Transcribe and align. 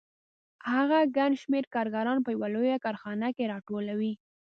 هغه 0.71 0.99
ګڼ 1.17 1.31
شمېر 1.41 1.63
کارګران 1.75 2.17
په 2.23 2.29
یوه 2.35 2.47
لویه 2.55 2.77
کارخانه 2.85 3.27
کې 3.35 3.49
راټولوي 3.53 4.13